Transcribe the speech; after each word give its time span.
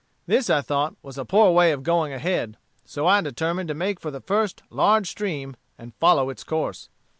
This 0.25 0.49
I 0.49 0.61
thought 0.61 0.95
was 1.03 1.19
a 1.19 1.25
poor 1.25 1.51
way 1.51 1.71
of 1.71 1.83
going 1.83 2.11
ahead; 2.11 2.57
so 2.83 3.05
I 3.05 3.21
determined 3.21 3.67
to 3.67 3.75
make 3.75 3.99
for 3.99 4.09
the 4.09 4.19
first 4.19 4.63
large 4.71 5.07
stream, 5.07 5.55
and 5.77 5.93
follow 5.99 6.31
its 6.31 6.43
course." 6.43 6.89